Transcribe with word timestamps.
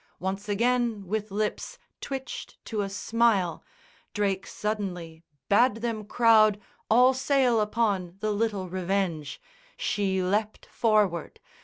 Once 0.19 0.49
again 0.49 1.05
with 1.05 1.29
lips 1.29 1.77
Twitched 1.99 2.57
to 2.65 2.81
a 2.81 2.89
smile, 2.89 3.63
Drake 4.15 4.47
suddenly 4.47 5.21
bade 5.47 5.75
them 5.75 6.05
crowd 6.05 6.59
All 6.89 7.13
sail 7.13 7.61
upon 7.61 8.15
the 8.19 8.31
little 8.31 8.67
Revenge. 8.67 9.39
She 9.77 10.23
leapt 10.23 10.65
Forward. 10.65 11.39